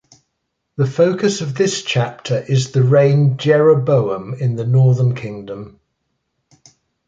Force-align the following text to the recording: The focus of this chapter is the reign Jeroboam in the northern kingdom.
The 0.77 0.87
focus 0.87 1.41
of 1.41 1.53
this 1.53 1.83
chapter 1.83 2.39
is 2.39 2.71
the 2.71 2.81
reign 2.81 3.37
Jeroboam 3.37 4.33
in 4.33 4.55
the 4.55 4.65
northern 4.65 5.13
kingdom. 5.13 5.79